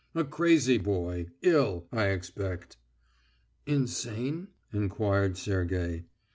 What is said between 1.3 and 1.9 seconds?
ill,